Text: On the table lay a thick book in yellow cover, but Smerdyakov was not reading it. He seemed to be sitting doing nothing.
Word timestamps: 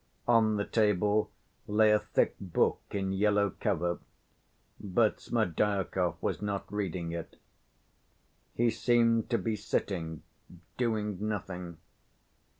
On 0.27 0.55
the 0.57 0.65
table 0.65 1.29
lay 1.67 1.91
a 1.91 1.99
thick 1.99 2.33
book 2.39 2.81
in 2.89 3.11
yellow 3.13 3.51
cover, 3.59 3.99
but 4.79 5.21
Smerdyakov 5.21 6.15
was 6.21 6.41
not 6.41 6.65
reading 6.73 7.11
it. 7.11 7.35
He 8.55 8.71
seemed 8.71 9.29
to 9.29 9.37
be 9.37 9.55
sitting 9.55 10.23
doing 10.75 11.17
nothing. 11.27 11.77